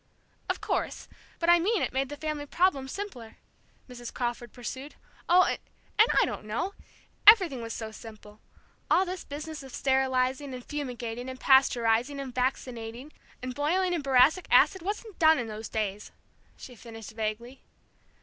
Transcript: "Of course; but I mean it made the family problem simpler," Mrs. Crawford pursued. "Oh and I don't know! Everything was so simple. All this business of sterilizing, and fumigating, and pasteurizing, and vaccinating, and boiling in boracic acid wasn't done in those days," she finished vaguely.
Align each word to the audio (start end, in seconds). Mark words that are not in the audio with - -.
"Of 0.49 0.61
course; 0.61 1.07
but 1.37 1.47
I 1.47 1.59
mean 1.59 1.83
it 1.83 1.93
made 1.93 2.09
the 2.09 2.17
family 2.17 2.47
problem 2.47 2.87
simpler," 2.87 3.35
Mrs. 3.87 4.11
Crawford 4.11 4.51
pursued. 4.51 4.95
"Oh 5.29 5.43
and 5.43 5.59
I 6.19 6.25
don't 6.25 6.45
know! 6.45 6.73
Everything 7.27 7.61
was 7.61 7.71
so 7.73 7.91
simple. 7.91 8.39
All 8.89 9.05
this 9.05 9.23
business 9.23 9.61
of 9.61 9.71
sterilizing, 9.75 10.55
and 10.55 10.65
fumigating, 10.65 11.29
and 11.29 11.39
pasteurizing, 11.39 12.19
and 12.19 12.33
vaccinating, 12.33 13.13
and 13.43 13.53
boiling 13.53 13.93
in 13.93 14.01
boracic 14.01 14.47
acid 14.49 14.81
wasn't 14.81 15.19
done 15.19 15.37
in 15.37 15.45
those 15.47 15.69
days," 15.69 16.11
she 16.57 16.73
finished 16.73 17.11
vaguely. 17.11 17.61